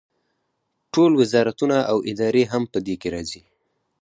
ټول 0.93 1.11
وزارتونه 1.21 1.77
او 1.91 1.97
ادارې 2.11 2.43
هم 2.51 2.63
په 2.71 2.79
دې 2.85 2.95
کې 3.01 3.07
راځي. 3.15 3.41